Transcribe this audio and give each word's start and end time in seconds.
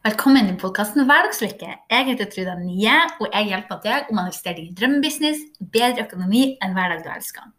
Velkommen 0.00 0.46
til 0.48 0.54
podkasten 0.56 1.04
Hverdagslykke. 1.04 1.74
Jeg 1.92 2.04
heter 2.06 2.28
Truda 2.32 2.54
Nye, 2.56 2.92
og 3.20 3.26
jeg 3.34 3.50
hjelper 3.50 3.80
deg 3.84 4.06
å 4.08 4.14
manifestere 4.16 4.54
din 4.56 4.70
drømmebusiness, 4.78 5.42
bedre 5.74 6.06
økonomi 6.06 6.54
en 6.64 6.72
hverdag 6.72 7.02
du 7.04 7.10
elsker. 7.12 7.50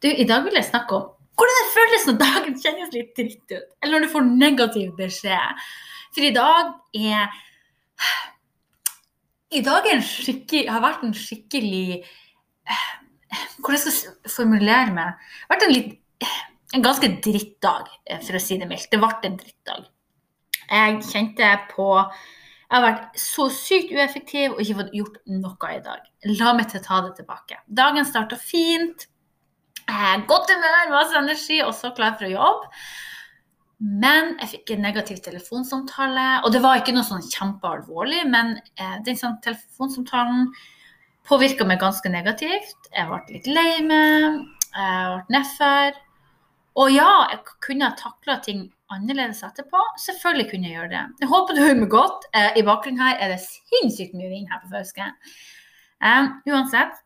Du, 0.00 0.08
I 0.08 0.24
dag 0.24 0.48
vil 0.48 0.56
jeg 0.56 0.70
snakke 0.70 1.02
om 1.02 1.04
hvordan 1.36 1.60
det 1.60 1.68
føles 1.76 2.08
når 2.08 2.18
dagen 2.24 2.58
kjennes 2.64 2.96
litt 2.96 3.12
dritt 3.20 3.58
ut, 3.58 3.70
eller 3.84 3.98
når 3.98 4.08
du 4.08 4.12
får 4.16 4.28
negativ 4.32 4.96
beskjed. 4.96 5.68
For 6.16 6.24
i 6.24 6.32
dag 6.40 6.72
er 6.96 7.28
i 9.50 9.62
dag 9.66 9.86
har 9.86 10.82
vært 10.84 11.06
en 11.06 11.14
skikkelig 11.16 12.02
Hvordan 13.60 13.80
skal 13.82 13.94
jeg 13.94 14.32
formulere 14.32 14.92
meg? 14.94 15.14
Det 15.14 15.46
har 15.46 15.54
vært 15.54 15.64
en, 15.66 15.74
litt, 15.74 16.28
en 16.74 16.84
ganske 16.84 17.10
drittdag, 17.22 17.90
for 18.26 18.38
å 18.38 18.42
si 18.42 18.58
det 18.58 18.66
mildt. 18.70 18.88
Det 18.90 18.98
ble 18.98 19.10
en 19.28 19.36
drittdag. 19.38 19.84
Jeg 20.70 20.96
kjente 21.06 21.50
på 21.70 21.86
Jeg 22.00 22.74
har 22.76 22.84
vært 22.86 23.18
så 23.18 23.48
sykt 23.54 23.94
ueffektiv 23.94 24.54
og 24.54 24.62
ikke 24.62 24.78
fått 24.80 24.96
gjort 24.98 25.20
noe 25.34 25.70
i 25.74 25.82
dag. 25.84 26.10
La 26.40 26.54
meg 26.54 26.70
til 26.70 26.82
ta 26.84 27.00
det 27.06 27.16
tilbake. 27.18 27.58
Dagen 27.66 28.06
starta 28.06 28.38
fint. 28.38 29.06
Godt 30.30 30.52
humør, 30.54 30.92
masse 30.94 31.18
energi 31.18 31.58
også 31.66 31.90
klar 31.96 32.14
for 32.18 32.28
å 32.28 32.34
jobbe. 32.34 32.70
Men 33.80 34.34
jeg 34.42 34.50
fikk 34.54 34.74
en 34.74 34.84
negativ 34.84 35.22
telefonsamtale. 35.24 36.26
Og 36.44 36.52
det 36.52 36.60
var 36.64 36.80
ikke 36.80 36.92
noe 36.92 37.06
sånn 37.06 37.24
kjempealvorlig, 37.24 38.26
men 38.28 38.58
eh, 38.76 38.98
den 39.06 39.16
sånn, 39.16 39.38
telefonsamtalen 39.44 40.50
påvirka 41.28 41.64
meg 41.68 41.80
ganske 41.80 42.12
negativt. 42.12 42.90
Jeg 42.92 43.08
ble 43.08 43.20
litt 43.30 43.48
lei 43.48 43.80
meg, 43.86 44.42
jeg 44.74 45.16
ble 45.16 45.36
nedfor. 45.36 46.00
Og 46.80 46.92
ja, 46.94 47.08
jeg 47.32 47.56
kunne 47.64 47.88
ha 47.88 47.96
takla 47.98 48.38
ting 48.44 48.68
annerledes 48.94 49.42
etterpå. 49.46 49.80
Selvfølgelig 50.04 50.50
kunne 50.50 50.68
jeg 50.68 50.76
gjøre 50.76 50.92
det. 50.92 51.04
Jeg 51.22 51.30
håper 51.30 51.56
du 51.56 51.62
hører 51.62 51.80
meg 51.80 51.92
godt. 51.92 52.26
Eh, 52.36 52.50
I 52.60 52.66
bakgrunnen 52.66 53.02
her 53.02 53.16
er 53.16 53.32
det 53.32 53.40
sinnssykt 53.44 54.16
mye 54.18 54.30
vind 54.32 54.50
her 54.50 54.60
på 54.62 54.70
Fauske. 54.74 55.08
Eh, 56.00 56.30
uansett, 56.50 57.00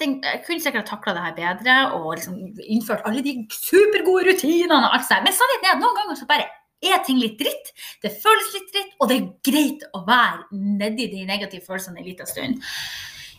jeg 0.00 0.42
kunne 0.46 0.62
sikkert 0.62 0.88
takla 0.88 1.14
det 1.16 1.24
her 1.24 1.38
bedre 1.38 1.76
og 1.96 2.14
liksom 2.16 2.36
innført 2.64 3.04
alle 3.08 3.22
de 3.24 3.36
supergode 3.52 4.28
rutinene. 4.30 4.80
og 4.80 4.94
alt 4.96 5.08
sånt. 5.08 5.24
Men 5.26 5.36
sannheten 5.36 5.68
er 5.68 5.74
at 5.76 5.82
noen 5.82 5.98
ganger 6.00 6.20
så 6.20 6.28
bare 6.30 6.48
er 6.84 7.00
ting 7.06 7.18
litt 7.20 7.38
dritt. 7.40 7.72
Det 8.02 8.12
føles 8.22 8.52
litt 8.56 8.70
dritt, 8.74 8.92
og 9.00 9.08
det 9.10 9.16
er 9.16 9.32
greit 9.48 9.84
å 9.96 10.04
være 10.06 10.44
nedi 10.52 11.08
de 11.12 11.24
negative 11.28 11.64
følelsene 11.64 12.00
en 12.00 12.08
liten 12.08 12.28
stund. 12.28 12.60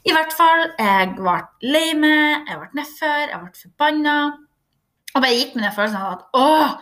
I 0.06 0.14
hvert 0.14 0.34
fall, 0.38 0.68
jeg 0.78 1.14
ble 1.18 1.38
lei 1.66 1.88
meg, 1.98 2.46
jeg 2.50 2.60
ble 2.62 2.82
nedfor, 2.82 3.24
jeg 3.32 3.42
ble 3.42 3.62
forbanna. 3.62 4.18
Og 5.16 5.24
bare 5.24 5.34
gikk 5.34 5.56
med 5.56 5.66
den 5.66 5.74
følelsen 5.74 6.02
av 6.02 6.14
at 6.18 6.38
åh, 6.38 6.76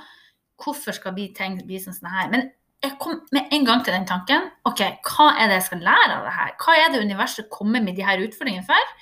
hvorfor 0.63 0.95
skal 0.95 1.15
vi 1.15 1.29
ting 1.35 1.59
bli 1.67 1.79
sånn 1.79 2.11
her? 2.11 2.31
Men 2.33 2.49
jeg 2.83 2.97
kom 2.99 3.21
med 3.31 3.53
en 3.55 3.67
gang 3.67 3.83
til 3.83 3.95
den 3.95 4.07
tanken. 4.09 4.49
OK, 4.67 4.81
hva 5.07 5.29
er 5.39 5.49
det 5.49 5.61
jeg 5.61 5.67
skal 5.69 5.85
lære 5.85 6.17
av 6.17 6.25
det 6.27 6.33
her? 6.35 6.55
Hva 6.59 6.75
er 6.79 6.89
det 6.91 7.03
universet 7.05 7.51
kommer 7.53 7.83
med 7.83 7.95
de 7.95 8.03
her 8.03 8.23
utfordringene 8.25 8.67
for? 8.67 8.95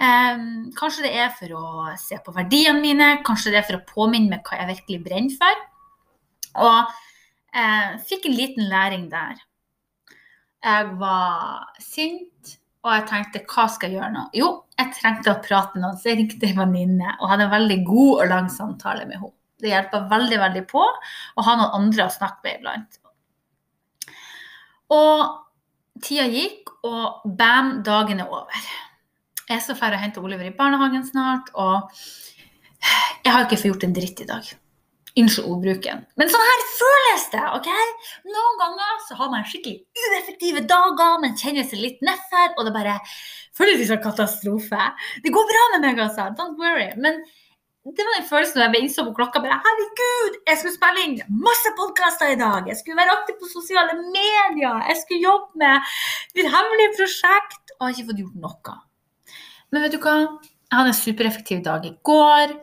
Um, 0.00 0.70
kanskje 0.72 1.04
det 1.04 1.12
er 1.20 1.32
for 1.36 1.52
å 1.58 1.64
se 2.00 2.16
på 2.24 2.32
verdiene 2.32 2.80
mine, 2.80 3.08
kanskje 3.26 3.52
det 3.52 3.60
er 3.60 3.66
for 3.68 3.76
å 3.76 3.84
påminne 3.88 4.32
meg 4.32 4.46
hva 4.48 4.62
jeg 4.62 4.70
virkelig 4.70 5.02
brenner 5.04 5.36
for. 5.36 5.66
Og 6.60 6.94
eh, 7.54 7.98
fikk 8.08 8.26
en 8.26 8.38
liten 8.38 8.70
læring 8.70 9.04
der. 9.12 9.42
Jeg 10.64 10.88
var 11.00 11.68
sint, 11.84 12.56
og 12.84 12.94
jeg 12.94 13.06
tenkte 13.10 13.44
hva 13.52 13.66
skal 13.68 13.92
jeg 13.92 14.00
gjøre 14.00 14.14
nå? 14.14 14.24
Jo, 14.36 14.48
jeg 14.80 14.96
trengte 14.96 15.34
å 15.34 15.42
prate 15.44 15.76
med 15.76 15.84
noen, 15.84 16.00
så 16.00 16.10
jeg 16.10 16.22
ringte 16.22 16.48
en 16.48 16.58
venninne 16.62 17.14
og 17.18 17.28
hadde 17.30 17.46
en 17.46 17.54
veldig 17.54 17.78
god 17.86 18.10
og 18.14 18.32
lang 18.32 18.50
samtale 18.52 19.06
med 19.06 19.20
henne. 19.20 19.36
Det 19.60 19.68
hjelper 19.68 20.08
veldig 20.08 20.36
veldig 20.40 20.66
på 20.70 20.80
å 20.80 21.42
ha 21.44 21.54
noen 21.60 21.74
andre 21.76 22.06
å 22.06 22.12
snakke 22.12 22.40
med 22.46 22.54
iblant. 22.56 23.00
Og 24.96 25.26
tida 26.00 26.24
gikk, 26.32 26.72
og 26.88 27.26
bam, 27.36 27.82
dagen 27.84 28.24
er 28.24 28.32
over. 28.32 28.70
Jeg 29.50 29.62
skal 29.64 29.78
dra 29.80 29.96
og 29.96 30.02
hente 30.04 30.22
Oliver 30.22 30.46
i 30.46 30.54
barnehagen 30.54 31.02
snart, 31.06 31.48
og 31.58 31.90
jeg 33.24 33.32
har 33.34 33.46
ikke 33.46 33.58
fått 33.58 33.72
gjort 33.72 33.86
en 33.88 33.94
dritt 33.96 34.20
i 34.22 34.26
dag. 34.28 34.50
Unnskyld 35.18 35.48
ordbruken. 35.50 36.04
Men 36.20 36.30
sånn 36.30 36.44
her 36.46 36.60
føles 36.70 37.24
det! 37.32 37.42
ok? 37.56 37.68
Noen 38.30 38.60
ganger 38.60 39.00
så 39.08 39.16
har 39.18 39.32
man 39.32 39.46
skikkelig 39.48 39.80
ueffektive 39.98 40.62
dager, 40.70 41.18
man 41.24 41.34
kjenner 41.40 41.66
seg 41.66 41.82
litt 41.82 42.04
nedfor, 42.06 42.54
og 42.54 42.68
det 42.68 42.74
bare 42.76 42.94
føles 43.58 43.82
som 43.88 43.98
en 43.98 44.04
katastrofe. 44.04 44.84
Det 45.24 45.32
går 45.34 45.48
bra 45.50 45.64
med 45.74 45.86
meg, 45.88 46.02
altså. 46.04 46.28
Don't 46.38 46.60
worry. 46.60 46.86
Men 47.02 47.18
det 47.90 48.06
var 48.06 48.20
den 48.20 48.28
følelsen 48.28 48.60
da 48.60 48.68
jeg 48.68 48.84
innså 48.84 49.02
på 49.08 49.16
klokka 49.16 49.42
bare 49.42 49.58
Herregud, 49.64 50.36
jeg 50.46 50.60
skulle 50.60 50.76
spille 50.76 51.06
inn 51.08 51.40
masse 51.42 51.72
podkaster 51.80 52.36
i 52.36 52.38
dag. 52.38 52.68
Jeg 52.70 52.78
skulle 52.78 53.00
være 53.00 53.16
aktiv 53.18 53.40
på 53.40 53.50
sosiale 53.50 53.98
medier. 53.98 54.78
Jeg 54.92 55.00
skulle 55.02 55.26
jobbe 55.26 55.64
med 55.64 55.90
mitt 56.38 56.54
hemmelige 56.54 56.94
prosjekt. 57.00 57.74
Og 57.80 57.88
jeg 57.88 57.90
har 57.90 57.98
ikke 57.98 58.12
fått 58.12 58.22
gjort 58.22 58.46
noe. 58.46 58.78
Men 59.70 59.84
vet 59.84 59.94
du 59.94 60.00
hva? 60.02 60.16
Jeg 60.70 60.78
hadde 60.78 60.92
en 60.92 61.00
supereffektiv 61.00 61.64
dag 61.66 61.86
i 61.86 61.94
går. 62.06 62.54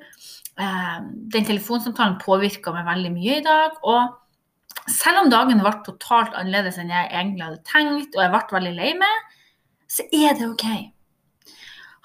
Eh, 0.58 1.00
den 1.34 1.48
telefonsamtalen 1.48 2.20
påvirka 2.22 2.74
meg 2.76 2.88
veldig 2.88 3.12
mye 3.16 3.40
i 3.40 3.46
dag. 3.46 3.78
Og 3.84 4.92
selv 4.92 5.24
om 5.24 5.32
dagen 5.32 5.64
ble 5.64 5.74
totalt 5.86 6.36
annerledes 6.38 6.80
enn 6.82 6.94
jeg 6.94 7.12
egentlig 7.12 7.46
hadde 7.48 7.66
tenkt, 7.68 8.16
og 8.16 8.24
jeg 8.24 8.34
ble 8.34 8.58
veldig 8.58 8.76
lei 8.78 8.94
meg, 9.00 9.34
så 9.92 10.08
er 10.16 10.38
det 10.38 10.48
OK. 10.48 10.66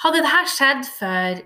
Hadde 0.02 0.22
dette 0.24 0.42
skjedd 0.50 0.86
for 0.98 1.42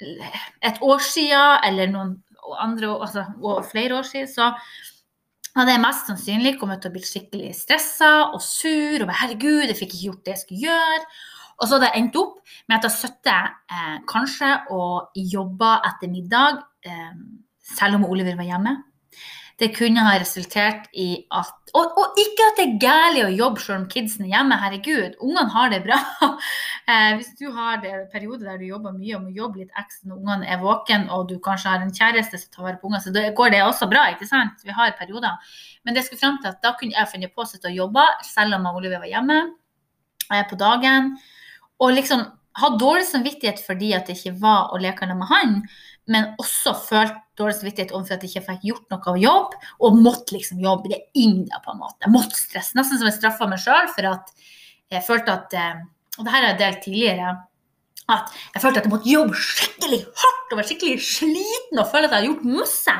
et 0.00 0.80
år 0.80 1.02
siden, 1.04 1.58
eller 1.68 1.90
noen 1.92 2.14
andre, 2.60 2.94
altså, 3.04 3.26
flere 3.68 3.98
år 3.98 4.06
siden, 4.08 4.30
så 4.32 4.54
hadde 5.56 5.74
jeg 5.74 5.82
mest 5.82 6.08
sannsynlig 6.08 6.54
kommet 6.60 6.80
til 6.80 6.92
å 6.92 6.94
bli 6.94 7.02
skikkelig 7.04 7.52
stressa 7.58 8.12
og 8.30 8.40
sur. 8.40 9.02
og 9.02 9.10
'Herregud, 9.10 9.68
jeg 9.68 9.76
fikk 9.76 9.94
ikke 9.94 10.06
gjort 10.06 10.24
det 10.24 10.34
jeg 10.34 10.42
skulle 10.44 10.64
gjøre'. 10.68 11.04
Og 11.60 11.68
så 11.68 11.76
hadde 11.76 11.90
jeg 11.90 12.02
endt 12.02 12.20
opp 12.20 12.38
med 12.68 12.78
at 12.78 12.86
jeg 12.88 12.96
sittet 12.96 13.56
eh, 13.68 13.96
kanskje 14.08 14.52
og 14.72 15.16
jobba 15.16 15.76
etter 15.90 16.12
middag, 16.12 16.62
eh, 16.88 17.12
selv 17.76 18.00
om 18.00 18.08
Oliver 18.08 18.38
var 18.38 18.48
hjemme. 18.48 18.78
Det 19.60 19.68
kunne 19.76 20.00
ha 20.06 20.14
resultert 20.16 20.86
i 20.96 21.26
at 21.36 21.56
Og, 21.76 21.98
og 22.00 22.16
ikke 22.18 22.46
at 22.48 22.56
det 22.58 22.64
er 22.64 22.78
galt 22.82 23.18
å 23.22 23.28
jobbe 23.28 23.60
selv 23.62 23.76
om 23.76 23.84
kidsen 23.92 24.24
er 24.24 24.32
hjemme, 24.32 24.56
herregud. 24.58 25.18
Ungene 25.20 25.52
har 25.54 25.72
det 25.74 25.84
bra. 25.86 26.00
Eh, 26.90 27.12
hvis 27.14 27.28
du 27.38 27.44
har 27.54 27.76
det 27.78 28.08
periode 28.10 28.42
der 28.42 28.56
du 28.58 28.64
jobber 28.66 28.90
mye 28.90 29.12
og 29.14 29.28
må 29.28 29.28
jobbe 29.30 29.60
litt 29.60 29.76
ekstra 29.78 30.08
når 30.10 30.16
ungene 30.16 30.48
er 30.50 30.58
våken, 30.58 31.04
og 31.14 31.28
du 31.30 31.36
kanskje 31.44 31.70
har 31.70 31.84
en 31.84 31.92
kjæreste 31.94 32.40
som 32.40 32.50
tar 32.50 32.64
vare 32.64 32.80
på 32.80 32.88
ungene, 32.88 33.02
så 33.04 33.12
går 33.36 33.52
det 33.54 33.60
også 33.62 33.86
bra. 33.92 34.08
ikke 34.10 34.26
sant? 34.26 34.64
Vi 34.66 34.74
har 34.74 34.96
perioder. 34.98 35.52
Men 35.86 35.94
det 35.94 36.02
skulle 36.02 36.18
frem 36.18 36.40
til 36.42 36.50
at 36.50 36.58
da 36.64 36.72
kunne 36.80 36.96
jeg 36.96 37.10
funnet 37.12 37.34
på 37.36 37.44
å 37.44 37.46
sitte 37.46 37.70
og 37.70 37.78
jobbe 37.78 38.08
selv 38.26 38.58
om 38.58 38.66
Oliver 38.72 39.04
var 39.04 39.12
hjemme 39.12 39.38
eh, 40.32 40.42
på 40.50 40.58
dagen. 40.58 41.12
Og 41.80 41.94
liksom 41.96 42.26
ha 42.60 42.70
dårlig 42.80 43.06
samvittighet 43.08 43.62
fordi 43.64 43.92
at 43.96 44.08
det 44.08 44.18
ikke 44.18 44.38
var 44.42 44.74
å 44.74 44.80
leke 44.80 45.08
med 45.10 45.28
han, 45.30 45.60
men 46.10 46.32
også 46.42 46.74
følt 46.88 47.18
dårlig 47.38 47.56
samvittighet 47.58 47.92
overfor 47.94 48.16
at 48.16 48.24
jeg 48.24 48.32
ikke 48.32 48.46
fikk 48.48 48.64
gjort 48.70 48.92
noe 48.92 49.12
av 49.12 49.20
jobb, 49.20 49.54
og 49.80 50.00
måtte 50.00 50.34
liksom 50.36 50.62
jobbe 50.62 50.92
det 50.92 51.00
inn 51.18 51.44
der 51.48 51.62
på 51.64 51.74
en 51.74 51.80
måte. 51.80 52.02
Jeg 52.04 52.14
måtte 52.14 52.38
stresse. 52.38 52.76
Nesten 52.76 53.00
som 53.00 53.08
jeg 53.08 53.16
straffa 53.16 53.48
meg 53.50 53.62
sjøl 53.62 53.88
for 53.94 54.10
at 54.10 54.34
jeg 54.90 55.06
følte 55.06 55.36
at 55.38 55.54
eh, 55.54 55.80
Og 56.18 56.26
det 56.26 56.32
her 56.34 56.42
har 56.42 56.50
jeg 56.50 56.58
delt 56.60 56.80
tidligere 56.84 57.28
at 58.14 58.34
jeg 58.54 58.62
følte 58.62 58.80
at 58.80 58.86
jeg 58.86 58.92
måtte 58.92 59.10
jobbe 59.10 59.38
skikkelig 59.38 60.00
hardt 60.22 60.52
og 60.52 60.58
være 60.58 60.68
skikkelig 60.68 61.02
sliten 61.04 61.80
og 61.80 61.88
føle 61.92 62.08
at 62.08 62.14
jeg 62.14 62.16
hadde 62.16 62.28
gjort 62.30 62.46
masse 62.58 62.94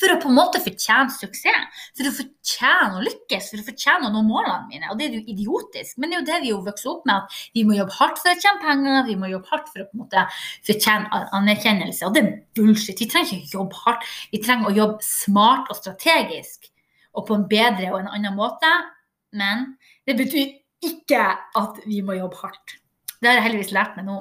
for 0.00 0.12
å 0.12 0.18
på 0.22 0.30
en 0.30 0.36
måte 0.36 0.60
fortjene 0.64 1.14
suksess. 1.14 1.82
For 1.96 2.10
å 2.10 2.12
fortjene 2.16 2.98
å 2.98 3.04
lykkes, 3.06 3.50
for 3.52 3.62
å 3.62 3.66
fortjene 3.66 4.08
å 4.08 4.12
nå 4.14 4.22
målene 4.26 4.70
mine. 4.70 4.90
Og 4.92 5.00
det 5.00 5.08
er 5.08 5.16
jo 5.18 5.34
idiotisk, 5.34 5.96
men 5.98 6.12
det 6.12 6.18
er 6.18 6.20
jo 6.20 6.28
det 6.30 6.40
vi 6.42 6.52
jo 6.52 6.60
vokser 6.66 6.92
opp 6.92 7.08
med, 7.08 7.24
at 7.24 7.56
vi 7.56 7.64
må 7.68 7.78
jobbe 7.78 7.96
hardt 7.98 8.22
for 8.22 8.32
å 8.32 8.40
tjene 8.42 8.64
penger, 8.64 9.00
vi 9.08 9.18
må 9.20 9.30
jobbe 9.32 9.52
hardt 9.52 9.72
for 9.72 9.84
å 9.84 9.88
på 9.88 9.96
en 9.96 10.04
måte 10.04 10.26
fortjene 10.68 11.22
anerkjennelse. 11.40 12.08
Og 12.08 12.16
det 12.16 12.24
er 12.24 12.32
bullshit. 12.58 13.02
Vi 13.02 13.10
trenger 13.12 13.38
ikke 13.38 13.58
jobbe 13.58 13.82
hardt, 13.84 14.08
vi 14.32 14.42
trenger 14.44 14.70
å 14.70 14.76
jobbe 14.76 15.06
smart 15.06 15.72
og 15.72 15.80
strategisk. 15.80 16.70
Og 17.16 17.24
på 17.28 17.36
en 17.38 17.46
bedre 17.48 17.92
og 17.94 18.02
en 18.02 18.12
annen 18.12 18.36
måte. 18.36 18.70
Men 19.36 19.70
det 20.08 20.18
betyr 20.18 20.52
ikke 20.84 21.22
at 21.56 21.80
vi 21.86 22.02
må 22.04 22.18
jobbe 22.18 22.42
hardt. 22.42 22.76
Det 23.26 23.32
har 23.32 23.40
jeg 23.40 23.46
heldigvis 23.48 23.72
lært 23.74 23.96
meg 23.98 24.04
nå. 24.06 24.20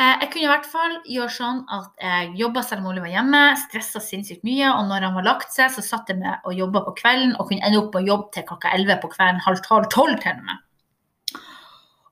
Eh, 0.00 0.14
jeg 0.22 0.28
kunne 0.32 0.46
i 0.46 0.48
hvert 0.48 0.68
fall 0.72 0.94
gjøre 1.12 1.32
sånn 1.34 1.58
at 1.76 1.90
jeg 2.00 2.30
jobba 2.38 2.62
selv 2.64 2.80
om 2.80 2.86
Ole 2.88 3.02
var 3.04 3.10
hjemme, 3.12 3.40
stressa 3.66 4.00
sinnssykt 4.00 4.46
mye. 4.48 4.70
Og 4.72 4.86
når 4.88 5.04
han 5.04 5.18
var 5.18 5.26
lagt 5.26 5.52
seg, 5.52 5.68
så 5.74 5.84
satt 5.84 6.08
jeg 6.08 6.22
med 6.22 6.48
og 6.48 6.56
jobba 6.56 6.80
på 6.86 6.94
kvelden 7.02 7.34
og 7.36 7.50
kunne 7.50 7.60
ende 7.68 7.82
opp 7.82 7.92
med 7.92 8.06
å 8.06 8.14
jobbe 8.14 8.32
til 8.32 8.46
klokka 8.48 8.72
11 8.78 8.96
på 9.02 9.10
kvelden, 9.12 9.42
halv 9.44 9.60
tolv, 9.68 9.90
tolv 9.92 10.16
til 10.24 10.40
og 10.40 10.48
med. 10.48 10.64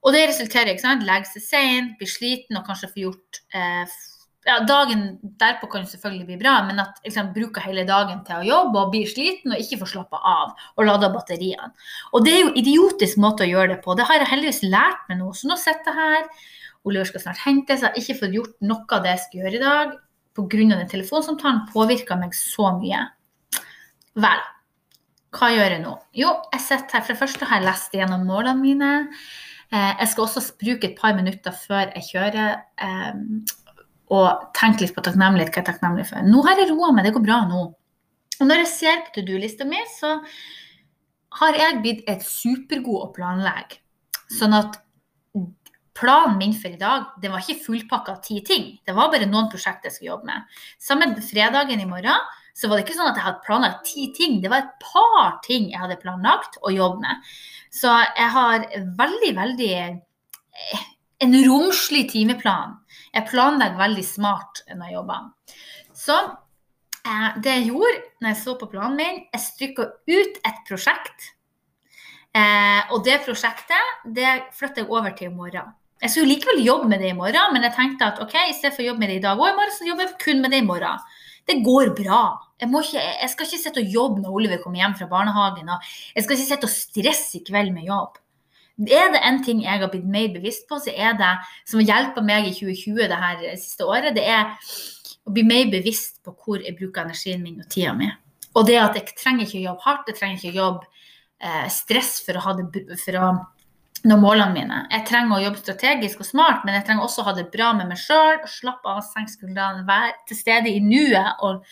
Og 0.04 0.12
det 0.12 0.26
resulterer 0.28 0.74
ikke 0.74 0.84
sant, 0.84 1.08
legge 1.08 1.32
seg 1.32 1.46
sent, 1.46 1.96
bli 1.96 2.08
sliten 2.12 2.60
og 2.60 2.68
kanskje 2.68 2.92
få 2.92 3.06
gjort 3.06 3.40
eh, 3.56 3.96
ja, 4.48 4.56
Dagen 4.64 5.18
derpå 5.40 5.68
kan 5.70 5.84
selvfølgelig 5.88 6.26
bli 6.30 6.38
bra, 6.40 6.54
men 6.64 6.80
at 6.80 7.00
liksom, 7.04 7.32
bruker 7.34 7.64
hele 7.64 7.84
dagen 7.88 8.22
til 8.24 8.38
å 8.38 8.46
jobbe 8.46 8.84
og 8.84 8.92
blir 8.94 9.08
sliten 9.08 9.52
og 9.52 9.60
ikke 9.60 9.82
får 9.82 9.92
slappa 9.94 10.20
av 10.24 10.54
og 10.76 10.86
lada 10.88 11.10
batteriene. 11.12 11.72
Og 12.14 12.24
det 12.24 12.36
er 12.36 12.40
jo 12.46 12.54
idiotisk 12.62 13.20
måte 13.20 13.44
å 13.44 13.50
gjøre 13.50 13.74
det 13.74 13.80
på. 13.84 13.96
Det 13.98 14.06
har 14.08 14.22
jeg 14.22 14.30
heldigvis 14.32 14.62
lært 14.64 15.04
meg 15.10 15.20
nå. 15.20 15.32
Så 15.36 15.50
nå 15.50 15.58
sitter 15.60 15.92
jeg 15.92 16.14
her. 16.14 16.48
Oliver 16.88 17.10
skal 17.10 17.26
snart 17.26 17.42
hente, 17.44 17.76
så 17.76 17.90
jeg 17.90 17.92
har 17.92 18.00
ikke 18.00 18.20
fått 18.22 18.38
gjort 18.38 18.56
noe 18.64 18.96
av 18.96 19.04
det 19.04 19.12
jeg 19.12 19.24
skal 19.26 19.42
gjøre 19.42 19.58
i 19.58 19.64
dag. 19.66 19.98
Pga. 20.38 20.64
den 20.70 20.88
telefonsamtalen 20.88 21.66
påvirka 21.72 22.16
meg 22.16 22.32
så 22.38 22.70
mye. 22.78 23.02
Vel, 24.24 24.42
hva 25.36 25.52
gjør 25.52 25.74
jeg 25.74 25.82
nå? 25.84 25.94
Jo, 26.16 26.32
jeg 26.54 26.64
sitter 26.64 26.96
her. 26.96 27.04
For 27.04 27.12
det 27.12 27.20
første 27.20 27.48
har 27.50 27.60
jeg 27.60 27.68
lest 27.68 27.94
gjennom 27.94 28.24
målene 28.26 28.62
mine. 28.62 28.92
Eh, 29.70 29.92
jeg 30.00 30.08
skal 30.10 30.26
også 30.26 30.42
bruke 30.58 30.88
et 30.88 30.96
par 30.98 31.14
minutter 31.18 31.54
før 31.54 31.92
jeg 31.92 32.08
kjører 32.08 32.56
eh, 32.82 33.20
og 34.10 34.50
tenke 34.56 34.84
litt 34.84 34.94
på 34.96 35.04
takknemlighet. 35.06 35.52
Hva 35.52 35.60
jeg 35.60 35.64
er 35.64 35.70
takknemlig 35.72 36.06
for. 36.08 36.26
Nå 36.26 36.42
har 36.46 36.58
jeg 36.58 36.72
roa 36.72 36.90
meg, 36.94 37.06
det 37.06 37.14
går 37.14 37.26
bra 37.26 37.42
nå. 37.48 37.62
Og 38.40 38.48
når 38.48 38.64
jeg 38.64 38.72
ser 38.72 39.04
på 39.06 39.14
to 39.14 39.26
do-lista 39.28 39.66
mi, 39.68 39.80
så 39.98 40.16
har 41.40 41.58
jeg 41.58 41.80
blitt 41.84 42.06
et 42.10 42.24
supergod 42.26 43.04
å 43.04 43.12
planlegge. 43.14 43.78
Sånn 44.30 44.54
at 44.56 44.80
planen 46.00 46.38
min 46.40 46.54
for 46.56 46.72
i 46.72 46.80
dag 46.80 47.10
det 47.20 47.30
var 47.32 47.42
ikke 47.44 47.64
fullpakka 47.66 48.16
av 48.16 48.20
ti 48.24 48.40
ting. 48.46 48.70
Det 48.86 48.94
var 48.96 49.10
bare 49.12 49.28
noen 49.28 49.50
prosjekter 49.52 49.90
jeg 49.90 49.98
skulle 49.98 50.14
jobbe 50.14 50.30
med. 50.30 50.60
Sammen 50.80 51.14
med 51.14 51.26
fredagen 51.26 51.82
i 51.82 51.88
morgen 51.88 52.28
så 52.56 52.68
var 52.68 52.78
det 52.78 52.86
ikke 52.86 52.96
sånn 52.98 53.10
at 53.10 53.18
jeg 53.18 53.26
hadde 53.26 53.44
planlagt 53.46 53.84
ti 53.88 54.08
ting. 54.16 54.38
Det 54.42 54.50
var 54.52 54.64
et 54.64 54.72
par 54.82 55.38
ting 55.46 55.68
jeg 55.70 55.80
hadde 55.80 56.00
planlagt 56.00 56.58
å 56.64 56.72
jobbe 56.74 57.02
med. 57.04 57.28
Så 57.72 57.92
jeg 57.92 58.30
har 58.34 58.66
veldig, 58.98 59.34
veldig 59.36 59.74
eh, 59.78 60.88
en 61.20 61.36
romslig 61.46 62.06
timeplan. 62.12 62.78
Jeg 63.14 63.28
planlegger 63.30 63.80
veldig 63.80 64.04
smart 64.06 64.62
når 64.70 64.86
jeg 64.86 64.96
jobber. 64.96 65.26
Så 65.96 66.16
eh, 66.16 67.28
det 67.42 67.56
jeg 67.58 67.66
gjorde 67.72 67.98
når 68.20 68.32
jeg 68.32 68.40
så 68.44 68.56
på 68.60 68.70
planen 68.72 68.96
min, 69.00 69.20
jeg 69.28 69.44
strykka 69.44 69.88
ut 70.08 70.40
et 70.48 70.64
prosjekt. 70.68 71.30
Eh, 72.30 72.80
og 72.94 73.02
det 73.06 73.20
prosjektet 73.26 74.06
det 74.16 74.36
flytter 74.56 74.84
jeg 74.84 74.90
over 74.90 75.14
til 75.18 75.30
i 75.30 75.34
morgen. 75.34 75.74
Jeg 76.00 76.14
skulle 76.14 76.30
likevel 76.32 76.62
jobbe 76.64 76.88
med 76.88 77.02
det 77.02 77.10
i 77.12 77.16
morgen, 77.16 77.52
men 77.52 77.66
jeg 77.66 77.76
tenkte 77.76 78.06
at 78.08 78.20
ok, 78.24 78.36
i 78.48 78.54
stedet 78.56 78.72
for 78.72 78.84
å 78.84 78.88
jobbe 78.92 79.02
med 79.02 79.10
det 79.12 79.18
i 79.18 79.24
dag 79.26 79.40
og 79.40 79.50
i 79.50 79.56
morgen, 79.58 79.74
så 79.74 79.88
jobber 79.88 80.06
jeg 80.06 80.20
kun 80.22 80.40
med 80.40 80.54
det 80.54 80.62
i 80.62 80.68
morgen. 80.68 81.02
Det 81.50 81.58
går 81.66 81.92
bra. 81.98 82.22
Jeg, 82.60 82.70
ikke, 82.70 83.02
jeg, 83.02 83.30
skal 83.32 83.48
ikke 83.48 83.60
sitte 83.60 83.82
og 83.82 83.94
jobbe 83.98 84.22
når 84.22 84.38
Oliver 84.38 84.62
kommer 84.62 84.80
hjem 84.80 84.96
fra 84.96 85.08
barnehagen. 85.10 85.68
Jeg 86.14 86.24
skal 86.24 86.36
ikke 86.36 86.48
sitte 86.48 86.68
og 86.68 86.72
stresse 86.72 87.36
i 87.36 87.44
kveld 87.44 87.74
med 87.74 87.88
jobb. 87.90 88.16
Er 88.88 89.12
det 89.12 89.20
en 89.26 89.42
ting 89.44 89.60
jeg 89.64 89.82
har 89.82 89.90
blitt 89.92 90.08
mer 90.08 90.30
bevisst 90.32 90.66
på, 90.68 90.78
så 90.80 90.92
er 90.94 91.18
det 91.18 91.34
som 91.68 91.80
har 91.80 91.88
hjulpet 91.90 92.26
meg 92.26 92.48
i 92.48 92.54
2020 92.56 93.10
det 93.10 93.20
her 93.24 93.44
siste 93.60 93.84
året, 93.84 94.16
det 94.16 94.24
er 94.24 94.54
å 95.28 95.34
bli 95.34 95.44
mer 95.44 95.68
bevisst 95.72 96.22
på 96.24 96.32
hvor 96.32 96.64
jeg 96.64 96.78
bruker 96.78 97.04
energien 97.04 97.42
min 97.44 97.60
og 97.60 97.68
tida 97.72 97.92
mi. 97.96 98.08
Og 98.56 98.66
det 98.66 98.80
at 98.80 98.96
jeg 98.98 99.14
trenger 99.18 99.46
ikke 99.46 99.60
å 99.60 99.66
jobbe 99.68 99.86
hardt, 99.86 100.08
jeg 100.10 100.18
trenger 100.18 100.40
ikke 100.40 100.54
å 100.54 100.60
jobbe 100.62 100.88
eh, 101.44 101.68
stress 101.70 102.16
for 102.24 102.38
å, 102.38 102.44
ha 102.46 102.56
det, 102.58 102.84
for 103.04 103.20
å 103.20 103.30
nå 104.10 104.16
målene 104.18 104.56
mine. 104.56 104.82
Jeg 104.90 105.06
trenger 105.10 105.36
å 105.36 105.44
jobbe 105.44 105.60
strategisk 105.60 106.24
og 106.24 106.30
smart, 106.30 106.64
men 106.64 106.78
jeg 106.78 106.88
trenger 106.88 107.06
også 107.06 107.22
å 107.22 107.28
ha 107.28 107.36
det 107.36 107.50
bra 107.52 107.70
med 107.76 107.92
meg 107.92 108.00
sjøl. 108.00 108.40
Slappe 108.48 108.90
av, 108.90 109.04
senke 109.06 109.36
skuldrene, 109.36 109.84
være 109.86 110.16
til 110.30 110.40
stede 110.40 110.72
i 110.72 110.80
nuet. 110.82 111.36
og 111.44 111.66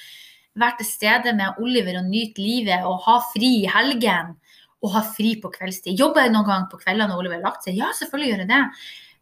være 0.58 0.80
til 0.80 0.88
stede 0.88 1.32
med 1.38 1.58
Oliver 1.62 2.00
og 2.00 2.08
nyte 2.10 2.42
livet 2.42 2.86
og 2.86 3.02
ha 3.06 3.18
fri 3.32 3.50
i 3.62 3.70
helgen 3.70 4.34
og 4.84 4.94
ha 4.94 5.02
fri 5.02 5.34
på 5.42 5.50
kveldstid. 5.54 5.98
Jobber 5.98 6.26
jeg 6.26 6.34
noen 6.34 6.46
gang 6.48 6.66
på 6.70 6.80
kveldene 6.80 7.10
når 7.10 7.22
Oliver 7.22 7.40
har 7.40 7.48
lagt 7.50 7.66
seg? 7.66 7.78
Ja, 7.78 7.90
selvfølgelig 7.98 8.32
gjør 8.32 8.42
jeg 8.44 8.50
det. 8.52 8.64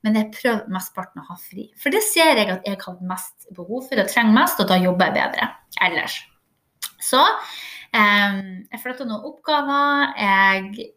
Men 0.06 0.18
jeg 0.20 0.32
prøver 0.34 0.72
mesteparten 0.74 1.22
å 1.22 1.28
ha 1.30 1.38
fri. 1.40 1.70
For 1.80 1.94
det 1.94 2.02
ser 2.06 2.38
jeg 2.38 2.50
at 2.52 2.66
jeg 2.68 2.78
har 2.82 2.98
mest 3.08 3.48
behov 3.56 3.86
for 3.88 4.02
og 4.02 4.10
trenger 4.12 4.36
mest, 4.36 4.60
og 4.62 4.68
da 4.70 4.76
jobber 4.78 5.08
jeg 5.08 5.16
bedre 5.16 5.48
ellers. 5.86 6.18
Så 7.02 7.22
eh, 7.22 8.36
jeg 8.70 8.82
flytter 8.82 9.08
noen 9.08 9.26
oppgaver. 9.32 10.12
Jeg 10.20 10.92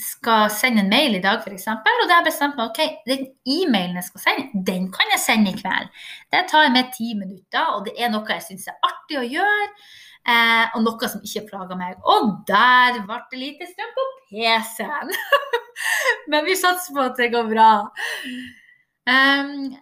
skal 0.00 0.50
sende 0.52 0.82
en 0.84 0.90
mail 0.90 1.16
i 1.16 1.22
dag, 1.22 1.42
f.eks., 1.44 1.66
og 1.70 2.06
da 2.08 2.14
har 2.14 2.22
jeg 2.22 2.28
bestemt 2.30 2.58
meg 2.58 2.70
ok, 2.70 3.00
den 3.08 3.26
e-mailen 3.44 3.98
jeg 4.00 4.06
skal 4.08 4.22
sende, 4.24 4.62
den 4.66 4.86
kan 4.94 5.12
jeg 5.12 5.22
sende 5.22 5.52
i 5.52 5.58
kveld. 5.58 5.90
Det 6.32 6.46
tar 6.50 6.66
jeg 6.66 6.74
med 6.76 6.94
ti 6.96 7.10
minutter, 7.18 7.74
og 7.76 7.84
det 7.88 7.96
er 8.00 8.12
noe 8.12 8.24
jeg 8.32 8.46
syns 8.46 8.70
er 8.70 8.78
artig 8.86 9.20
å 9.20 9.26
gjøre. 9.28 9.68
Eh, 10.28 10.64
og 10.76 10.84
noe 10.84 11.08
som 11.08 11.22
ikke 11.24 11.46
plaga 11.48 11.76
meg. 11.78 11.98
Og 12.04 12.32
der 12.48 13.00
ble 13.08 13.20
det 13.32 13.40
lite 13.40 13.68
strøm 13.70 13.92
på 13.96 14.06
PC-en! 14.30 15.12
Men 16.30 16.44
vi 16.44 16.56
satser 16.60 16.96
på 16.96 17.04
at 17.08 17.20
det 17.20 17.30
går 17.32 17.46
bra. 17.48 17.70
Um, 19.10 19.72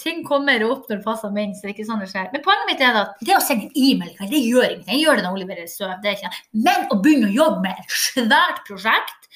ting 0.00 0.22
kommer 0.24 0.62
opp 0.64 0.86
når 0.86 1.00
det 1.00 1.04
passer 1.04 1.32
minst. 1.34 1.60
Det 1.60 1.72
er 1.72 1.74
ikke 1.74 1.88
sånn 1.88 2.04
det 2.04 2.10
skjer. 2.12 2.30
Men 2.32 2.44
poenget 2.44 2.70
mitt 2.70 2.84
er 2.86 3.00
at 3.02 3.18
det 3.26 3.34
å 3.36 3.42
sende 3.42 3.66
en 3.66 3.74
e-mail 3.82 4.14
det 4.30 4.44
gjør 4.44 4.68
ingenting. 4.68 4.94
Jeg 4.94 5.02
gjør 5.02 5.18
det 5.18 5.26
når 5.26 5.36
Oliver 5.40 5.64
er 5.64 5.72
søt. 5.72 6.08
Men 6.54 6.86
å 6.94 7.00
begynne 7.02 7.32
å 7.32 7.36
jobbe 7.36 7.66
med 7.66 7.82
et 7.82 7.98
svært 7.98 8.62
prosjekt, 8.68 9.28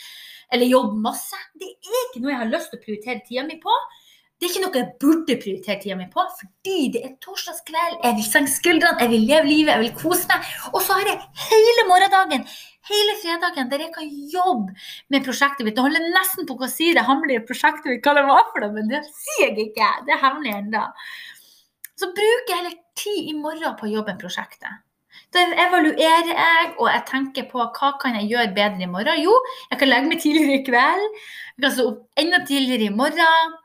eller 0.55 0.71
jobbe 0.71 1.03
masse, 1.03 1.39
det 1.59 1.73
er 1.75 2.03
ikke 2.07 2.23
noe 2.23 2.33
jeg 2.33 2.43
har 2.45 2.53
lyst 2.53 2.71
til 2.71 2.79
å 2.79 2.85
prioritere 2.85 3.25
tida 3.27 3.45
mi 3.49 3.59
på. 3.61 3.75
Det 4.37 4.45
er 4.45 4.53
ikke 4.53 4.65
noe 4.67 4.77
jeg 4.77 4.93
burde 5.01 5.35
prioritere 5.41 5.81
tida 5.81 5.97
mi 5.97 6.07
på, 6.13 6.23
fordi 6.39 6.79
det 6.93 7.01
er 7.07 7.13
torsdagskveld, 7.25 7.95
jeg 8.03 8.17
vil 8.19 8.27
senke 8.27 8.53
skuldrene, 8.53 9.01
jeg 9.01 9.13
vil 9.15 9.29
leve 9.31 9.49
livet, 9.49 9.71
jeg 9.73 9.85
vil 9.87 9.95
kose 9.97 10.29
meg. 10.29 10.51
Og 10.75 10.83
så 10.85 10.99
har 10.99 11.09
jeg 11.09 11.47
hele 11.49 11.87
morgendagen 11.89 12.45
hele 12.91 13.17
fredagen 13.23 13.71
der 13.71 13.85
jeg 13.87 13.93
kan 13.95 14.11
jobbe 14.33 14.75
med 15.13 15.25
prosjektet 15.27 15.67
mitt. 15.67 15.77
Det 15.77 15.85
holder 15.87 16.09
nesten 16.15 16.49
på 16.49 16.57
å 16.59 16.71
si 16.71 16.93
det 16.97 17.07
hemmelige 17.07 17.47
prosjektet 17.49 17.91
mitt, 17.91 18.07
hva 18.07 18.15
det 18.17 18.27
for 18.29 18.65
noe, 18.65 18.73
men 18.77 18.91
det 18.93 19.03
sier 19.09 19.49
jeg 19.49 19.71
ikke. 19.71 19.91
Det 20.07 20.15
er 20.15 20.23
hemmelig 20.23 20.55
ennå. 20.61 20.85
Så 21.97 22.11
bruker 22.13 22.53
jeg 22.53 22.61
heller 22.61 22.79
tid 23.01 23.31
i 23.33 23.37
morgen 23.37 23.77
på 23.79 23.89
å 23.89 23.95
jobbe 23.95 24.15
med 24.15 24.23
prosjektet. 24.23 24.83
Da 25.35 25.43
evaluerer 25.67 26.29
jeg, 26.31 26.73
og 26.77 26.89
jeg 26.93 27.05
tenker 27.09 27.47
på 27.51 27.65
hva 27.65 27.93
kan 28.01 28.19
jeg 28.21 28.31
gjøre 28.31 28.55
bedre 28.57 28.85
i 28.85 28.91
morgen. 28.91 29.23
Jo, 29.25 29.35
jeg 29.71 29.81
kan 29.81 29.91
legge 29.91 30.11
meg 30.13 30.21
tidligere 30.23 30.59
i 30.61 30.65
kveld. 30.67 31.07
Jeg 31.57 31.65
kan 31.65 31.75
stå 31.75 31.87
opp 31.91 32.23
enda 32.23 32.43
tidligere 32.47 32.91
i 32.91 32.95
morgen. 32.95 33.57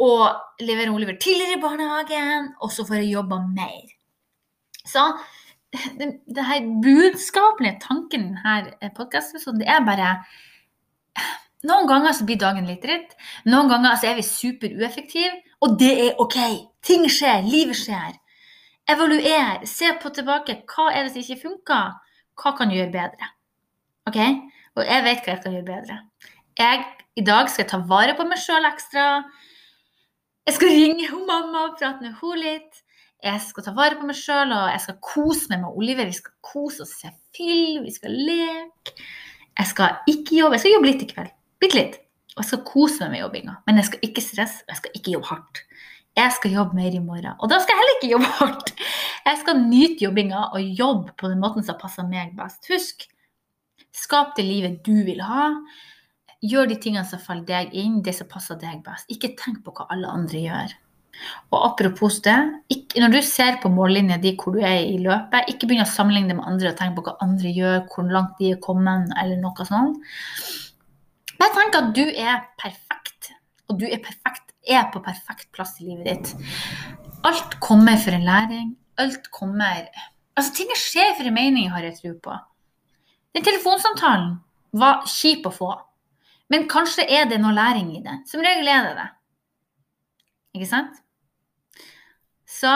Og 0.00 0.64
levere 0.64 0.94
Oliver 0.94 1.18
tidligere 1.20 1.58
i 1.58 1.62
barnehagen. 1.62 2.54
Og 2.64 2.72
så 2.72 2.86
får 2.88 3.02
jeg 3.02 3.14
jobba 3.14 3.40
mer. 3.44 3.90
Så 4.88 5.04
det, 5.98 6.08
det 6.26 6.46
her 6.46 6.70
budskapelige 6.82 7.80
tanken 7.82 8.32
i 8.38 8.54
denne 8.66 8.94
podkasten, 8.96 9.62
er 9.62 9.84
bare 9.86 10.14
Noen 11.60 11.84
ganger 11.84 12.14
så 12.16 12.24
blir 12.24 12.38
dagen 12.40 12.64
litt 12.64 12.80
dritt. 12.80 13.10
Noen 13.44 13.68
ganger 13.68 13.98
så 14.00 14.08
er 14.08 14.16
vi 14.16 14.24
superueffektive, 14.24 15.42
og 15.60 15.74
det 15.80 15.90
er 16.06 16.22
OK. 16.22 16.38
Ting 16.80 17.04
skjer, 17.12 17.44
livet 17.44 17.76
skjer. 17.76 18.14
Evaluer, 18.88 19.66
se 19.68 19.90
på 20.00 20.12
tilbake. 20.16 20.62
Hva 20.72 20.88
er 20.88 21.04
det 21.04 21.12
som 21.12 21.20
ikke 21.20 21.42
funka? 21.42 21.80
Hva 22.40 22.54
kan 22.56 22.72
du 22.72 22.78
gjøre 22.78 22.94
bedre? 22.94 23.28
OK? 24.08 24.18
Og 24.78 24.86
jeg 24.86 25.04
vet 25.04 25.20
hva 25.20 25.34
jeg 25.34 25.42
kan 25.44 25.58
gjøre 25.58 25.68
bedre. 25.68 25.98
Jeg, 26.58 26.88
I 27.20 27.26
dag 27.28 27.52
skal 27.52 27.66
jeg 27.66 27.70
ta 27.74 27.82
vare 27.92 28.16
på 28.16 28.24
meg 28.26 28.40
sjøl 28.40 28.64
ekstra. 28.70 29.04
Jeg 30.50 30.56
skal 30.56 30.72
ringe 30.74 31.04
hun 31.12 31.28
mamma 31.28 31.60
og 31.68 31.76
prate 31.78 32.02
med 32.02 32.16
henne 32.18 32.38
litt. 32.42 32.78
Jeg 33.22 33.38
skal 33.44 33.62
ta 33.62 33.72
vare 33.76 33.94
på 34.00 34.06
meg 34.08 34.16
sjøl, 34.18 34.50
og 34.50 34.72
jeg 34.72 34.80
skal 34.82 34.96
kose 35.06 35.46
meg 35.52 35.60
med 35.62 35.76
Oliver. 35.78 36.08
Vi 36.08 36.16
skal 36.16 36.32
kose 36.42 36.82
oss, 36.82 36.96
se 36.98 37.10
film, 37.36 37.84
vi 37.84 37.92
skal 37.94 38.16
leke. 38.16 38.96
Jeg 39.60 39.68
skal 39.70 40.00
ikke 40.10 40.40
jobbe. 40.40 40.56
Jeg 40.56 40.64
skal 40.64 40.74
jobbe 40.74 40.88
litt 40.90 41.04
i 41.04 41.08
kveld. 41.12 41.30
Bitte 41.62 41.78
litt. 41.78 41.94
Og 42.34 42.42
jeg 42.42 42.48
skal 42.48 42.64
kose 42.66 42.98
meg 43.04 43.12
med 43.12 43.22
jobbinga. 43.22 43.54
Men 43.68 43.78
jeg 43.78 43.90
skal 43.92 44.08
ikke 44.08 44.24
stresse, 44.26 44.64
og 44.66 44.74
jeg 44.74 44.80
skal 44.80 44.98
ikke 44.98 45.14
jobbe 45.14 45.30
hardt. 45.30 45.62
Jeg 46.18 46.34
skal 46.40 46.58
jobbe 46.58 46.80
mer 46.80 46.98
i 46.98 47.04
morgen. 47.04 47.38
Og 47.38 47.54
da 47.54 47.60
skal 47.62 47.76
jeg 47.76 47.82
heller 47.84 48.00
ikke 48.00 48.12
jobbe 48.16 48.34
hardt. 48.40 48.74
Jeg 49.30 49.40
skal 49.44 49.62
nyte 49.68 50.06
jobbinga 50.08 50.44
og 50.48 50.74
jobbe 50.82 51.14
på 51.22 51.30
den 51.30 51.46
måten 51.46 51.68
som 51.70 51.78
passer 51.78 52.10
meg 52.10 52.34
best. 52.40 52.66
Husk, 52.74 53.06
skap 53.94 54.34
det 54.34 54.50
livet 54.50 54.82
du 54.82 54.96
vil 55.06 55.22
ha. 55.22 55.52
Gjør 56.40 56.70
de 56.70 56.76
tingene 56.80 57.04
som 57.04 57.20
faller 57.20 57.44
deg 57.48 57.74
inn, 57.76 57.98
det 58.04 58.14
som 58.16 58.28
passer 58.28 58.56
deg 58.60 58.80
best. 58.84 59.08
Ikke 59.12 59.34
tenk 59.36 59.60
på 59.64 59.74
hva 59.76 59.88
alle 59.92 60.08
andre 60.08 60.40
gjør. 60.40 60.78
Og 61.50 61.58
apropos 61.66 62.16
det, 62.24 62.36
ikke, 62.72 63.00
når 63.02 63.12
du 63.12 63.20
ser 63.26 63.58
på 63.60 63.68
mållinja 63.72 64.16
di 64.22 64.32
hvor 64.40 64.56
du 64.56 64.62
er 64.64 64.86
i 64.86 64.96
løpet, 65.02 65.50
ikke 65.52 65.68
begynn 65.68 65.84
å 65.84 65.90
sammenligne 65.90 66.36
med 66.38 66.46
andre 66.48 66.70
og 66.70 66.78
tenke 66.78 66.96
på 66.96 67.04
hva 67.08 67.16
andre 67.26 67.52
gjør, 67.52 67.82
hvor 67.92 68.08
langt 68.14 68.38
de 68.40 68.54
er 68.54 68.60
kommet, 68.62 69.10
eller 69.20 69.40
noe 69.42 69.66
sånt. 69.68 70.00
Bare 71.40 71.56
tenk 71.56 71.76
at 71.76 71.90
du 71.96 72.04
er 72.08 72.40
perfekt, 72.60 73.32
og 73.68 73.80
du 73.80 73.86
er, 73.88 74.00
perfekt, 74.04 74.54
er 74.64 74.88
på 74.92 75.02
perfekt 75.04 75.50
plass 75.56 75.76
i 75.80 75.90
livet 75.90 76.08
ditt. 76.08 76.48
Alt 77.28 77.58
kommer 77.60 78.00
for 78.00 78.16
en 78.16 78.24
læring. 78.24 78.72
Alt 79.00 79.28
kommer 79.34 79.88
Altså, 80.38 80.54
ting 80.56 80.70
skjer 80.78 81.10
for 81.18 81.28
en 81.28 81.34
mening, 81.36 81.66
har 81.68 81.84
jeg 81.84 81.98
tro 81.98 82.12
på. 82.24 82.36
Den 83.36 83.44
telefonsamtalen 83.44 84.38
var 84.80 85.02
kjip 85.10 85.44
å 85.50 85.52
få, 85.52 85.72
men 86.50 86.66
kanskje 86.70 87.06
er 87.06 87.28
det 87.30 87.38
noe 87.40 87.54
læring 87.54 87.92
i 87.96 88.02
det. 88.04 88.16
Som 88.30 88.42
regel 88.44 88.68
er 88.68 88.88
det 88.88 88.94
det. 88.98 89.08
Ikke 90.58 90.70
sant? 90.70 90.96
Så 92.50 92.72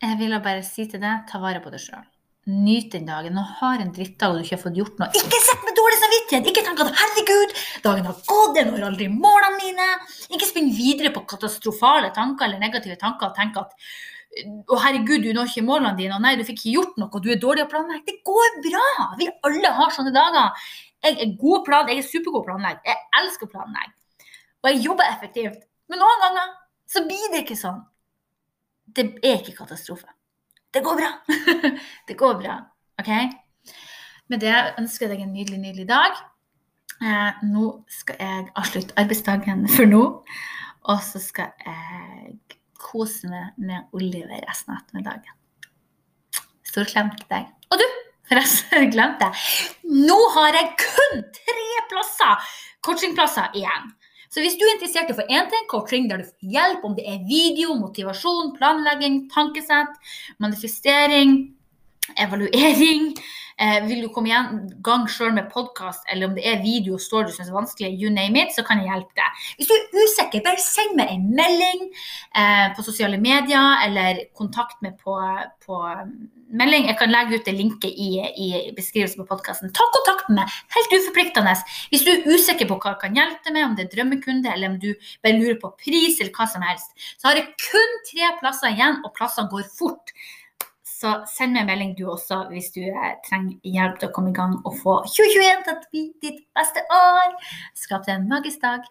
jeg 0.00 0.16
vil 0.20 0.36
bare 0.40 0.62
si 0.64 0.86
til 0.88 1.02
deg, 1.02 1.26
ta 1.28 1.40
vare 1.42 1.60
på 1.64 1.72
deg 1.74 1.82
sjøl. 1.82 2.06
nyt 2.48 2.92
den 2.94 3.04
dagen. 3.04 3.34
Nå 3.36 3.42
har 3.58 3.82
en 3.82 3.90
drittdag 3.92 4.32
og 4.32 4.38
du 4.38 4.44
ikke 4.46 4.54
har 4.56 4.62
fått 4.62 4.78
gjort 4.78 5.00
noe. 5.02 5.08
Ikke 5.20 5.40
sett 5.44 5.66
med 5.66 5.74
dårlig 5.76 5.98
samvittighet! 6.00 6.46
Ikke 6.48 6.62
tenk 6.64 6.80
at 6.80 6.94
'herregud, 6.96 7.50
dagen 7.84 8.06
har 8.08 8.14
gått, 8.30 8.56
jeg 8.56 8.70
når 8.70 8.86
aldri 8.86 9.08
målene 9.12 9.58
mine'. 9.60 9.88
Ikke 10.32 10.48
spinn 10.48 10.70
videre 10.72 11.12
på 11.12 11.26
katastrofale 11.28 12.08
tanker 12.16 12.46
eller 12.46 12.62
negative 12.62 12.96
tanker 12.96 13.28
og 13.28 13.36
tenk 13.36 13.58
at 13.60 13.76
å 14.46 14.78
herregud, 14.82 15.24
du 15.24 15.32
når 15.34 15.50
ikke 15.50 15.66
målene 15.66 15.96
dine, 15.98 16.16
og 16.16 16.24
nei, 16.24 16.34
du 16.38 16.44
fikk 16.46 16.60
ikke 16.60 16.74
gjort 16.74 17.00
noe, 17.00 17.22
du 17.22 17.30
er 17.32 17.40
dårlig 17.42 17.64
å 17.64 17.70
planlegge. 17.70 18.04
Det 18.06 18.18
går 18.26 18.60
bra! 18.66 18.88
Vi 19.20 19.28
alle 19.48 19.72
har 19.80 19.94
sånne 19.94 20.12
dager. 20.14 20.68
Jeg 21.04 21.18
er 21.22 21.34
god 21.40 21.64
plan, 21.66 21.90
jeg 21.90 22.02
er 22.02 22.08
supergod 22.08 22.46
planlegger. 22.46 22.82
Jeg 22.86 23.22
elsker 23.22 23.48
å 23.48 23.52
planlegge. 23.52 23.94
Og 24.62 24.70
jeg 24.70 24.84
jobber 24.86 25.10
effektivt. 25.12 25.60
Men 25.88 26.02
noen 26.02 26.24
ganger 26.24 26.54
så 26.90 27.04
blir 27.06 27.28
det 27.32 27.44
ikke 27.44 27.58
sånn. 27.58 27.82
Det 28.96 29.04
er 29.22 29.38
ikke 29.38 29.60
katastrofe. 29.60 30.08
Det 30.74 30.82
går 30.84 30.98
bra. 30.98 31.12
det 32.08 32.16
går 32.18 32.40
bra. 32.40 32.58
OK? 33.00 33.12
Med 34.28 34.42
det 34.44 34.56
ønsker 34.80 35.06
jeg 35.06 35.14
deg 35.14 35.24
en 35.24 35.32
nydelig, 35.36 35.60
nydelig 35.62 35.88
dag. 35.88 36.18
Eh, 36.98 37.44
nå 37.46 37.70
skal 37.92 38.18
jeg 38.20 38.48
avslutte 38.58 38.96
arbeidsdagen 39.00 39.68
for 39.76 39.88
nå. 39.88 40.02
Og 40.88 41.02
så 41.04 41.22
skal 41.22 41.54
jeg 41.62 42.57
kose 42.78 43.28
meg 43.30 43.56
med 43.60 43.92
Oliver 43.96 44.42
resten 44.46 44.74
av 44.74 44.82
ettermiddagen. 44.82 45.34
Stor 46.68 46.88
klem 46.88 47.10
til 47.18 47.28
deg. 47.32 47.48
Og 47.72 47.80
du, 47.80 47.86
forresten, 48.30 48.88
glemte 48.94 49.28
jeg. 49.28 49.68
Nå 50.08 50.18
har 50.36 50.58
jeg 50.58 50.74
kun 50.84 51.22
tre 51.36 51.84
plasser, 51.90 52.50
coachingplasser 52.86 53.56
igjen. 53.58 53.94
Så 54.28 54.42
hvis 54.44 54.58
du 54.60 54.66
er 54.66 54.74
interessert 54.74 55.08
i 55.08 55.14
å 55.14 55.18
få 55.18 55.24
én 55.32 55.46
ting 55.48 55.68
coaching 55.70 56.08
der 56.10 56.20
du 56.20 56.26
får 56.28 56.50
hjelp 56.54 56.82
om 56.84 56.96
det 56.98 57.06
er 57.08 57.22
video, 57.28 57.72
motivasjon, 57.80 58.52
planlegging, 58.58 59.22
tankesett, 59.32 59.94
manifestering, 60.44 61.38
evaluering 62.16 63.10
eh, 63.58 63.78
Vil 63.88 64.04
du 64.04 64.08
komme 64.14 64.30
i 64.30 64.38
gang 64.84 65.06
sjøl 65.10 65.34
med 65.36 65.50
podkast, 65.52 66.06
eller 66.12 66.30
om 66.30 66.36
det 66.38 66.46
er 66.46 66.62
video 66.62 66.96
og 66.96 67.02
står 67.02 67.28
du 67.28 67.34
syns 67.34 67.50
er 67.50 67.56
vanskelig, 67.56 67.92
you 67.98 68.12
name 68.12 68.40
it, 68.40 68.54
så 68.54 68.64
kan 68.66 68.80
jeg 68.82 68.90
hjelpe 68.92 69.18
deg. 69.18 69.44
Hvis 69.58 69.70
du 69.70 69.74
er 69.76 70.02
usikker, 70.04 70.44
bare 70.46 70.62
send 70.62 70.96
meg 70.98 71.12
en 71.14 71.28
melding 71.36 71.86
eh, 71.88 72.66
på 72.76 72.86
sosiale 72.86 73.20
medier, 73.20 73.84
eller 73.86 74.24
kontakt 74.38 74.78
meg 74.84 74.98
på, 75.02 75.18
på 75.66 75.82
melding. 76.48 76.88
Jeg 76.88 76.98
kan 77.00 77.12
legge 77.12 77.38
ut 77.38 77.48
det 77.48 77.54
linket 77.56 77.92
i, 77.92 78.10
i 78.22 78.48
beskrivelsen 78.76 79.22
på 79.22 79.28
podkasten. 79.32 79.72
Ta 79.74 79.86
kontakt 79.96 80.30
med 80.30 80.42
meg, 80.42 80.58
helt 80.76 80.96
uforpliktende. 80.96 81.54
Hvis 81.92 82.06
du 82.06 82.12
er 82.14 82.26
usikker 82.30 82.68
på 82.70 82.78
hva 82.78 82.94
jeg 82.94 83.02
kan 83.04 83.18
hjelpe 83.18 83.48
deg 83.48 83.56
med, 83.56 83.66
om 83.66 83.76
det 83.76 83.86
er 83.86 83.92
drømmekunde, 83.94 84.54
eller 84.54 84.72
om 84.72 84.80
du 84.82 84.90
bare 85.24 85.38
lurer 85.38 85.58
på 85.60 85.74
pris, 85.76 86.18
eller 86.20 86.32
hva 86.36 86.48
som 86.50 86.64
helst, 86.64 86.94
så 87.18 87.30
har 87.30 87.40
jeg 87.40 87.52
kun 87.68 87.96
tre 88.08 88.32
plasser 88.40 88.74
igjen, 88.74 89.00
og 89.04 89.14
plassene 89.16 89.50
går 89.52 89.66
fort. 89.74 90.14
Så 91.00 91.12
send 91.30 91.54
meg 91.54 91.60
en 91.62 91.68
melding 91.70 91.92
du 91.98 92.08
også 92.10 92.40
hvis 92.50 92.72
du 92.74 92.80
eh, 92.82 93.12
trenger 93.26 93.54
hjelp 93.62 94.00
til 94.00 94.08
å 94.08 94.14
komme 94.16 94.32
i 94.32 94.38
gang 94.38 94.56
og 94.64 94.74
få 94.82 94.96
2021 95.06 95.62
til 95.68 95.74
å 95.76 95.82
bli 95.84 96.02
ditt 96.24 96.40
beste 96.58 96.82
år. 96.90 97.36
Skap 97.78 98.02
deg 98.08 98.18
en 98.18 98.26
magisk 98.32 98.58
dag. 98.66 98.82